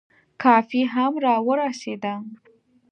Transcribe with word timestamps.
کافي 0.43 0.81
هم 0.93 1.13
را 1.23 1.35
ورسېده. 1.47 2.13